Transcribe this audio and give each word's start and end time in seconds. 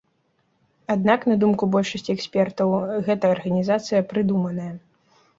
Аднак, 0.93 1.25
на 1.31 1.35
думку 1.41 1.67
большасці 1.75 2.11
экспертаў, 2.17 2.73
гэта 3.09 3.29
арганізацыя 3.35 4.01
прыдуманая. 4.15 4.71